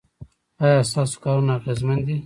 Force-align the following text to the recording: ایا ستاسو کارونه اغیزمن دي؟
ایا 0.63 0.79
ستاسو 0.91 1.15
کارونه 1.25 1.51
اغیزمن 1.59 1.97
دي؟ 2.05 2.15